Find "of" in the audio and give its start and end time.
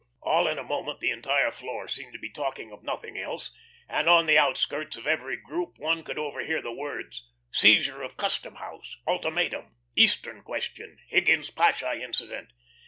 2.71-2.81, 4.97-5.05, 8.01-8.17